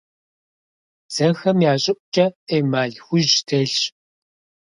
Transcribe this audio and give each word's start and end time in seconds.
Дзэхэм 1.09 1.57
я 1.71 1.73
щӀыӀукӀэ 1.83 2.25
эмаль 2.57 2.97
хужь 3.05 3.35
телъщ. 3.47 3.75